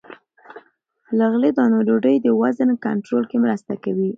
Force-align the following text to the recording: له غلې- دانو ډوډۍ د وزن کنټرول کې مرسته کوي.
له 1.17 1.25
غلې- 1.31 1.55
دانو 1.57 1.79
ډوډۍ 1.87 2.15
د 2.21 2.27
وزن 2.41 2.69
کنټرول 2.85 3.23
کې 3.29 3.37
مرسته 3.45 3.73
کوي. 3.83 4.09